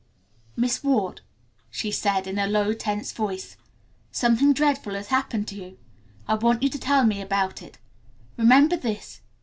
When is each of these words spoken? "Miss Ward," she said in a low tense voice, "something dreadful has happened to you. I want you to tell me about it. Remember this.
"Miss 0.55 0.83
Ward," 0.83 1.21
she 1.69 1.91
said 1.91 2.25
in 2.25 2.39
a 2.39 2.47
low 2.47 2.73
tense 2.73 3.11
voice, 3.11 3.55
"something 4.11 4.51
dreadful 4.51 4.95
has 4.95 5.09
happened 5.09 5.47
to 5.49 5.55
you. 5.55 5.77
I 6.27 6.33
want 6.33 6.63
you 6.63 6.69
to 6.69 6.79
tell 6.79 7.05
me 7.05 7.21
about 7.21 7.61
it. 7.61 7.77
Remember 8.35 8.75
this. 8.75 9.21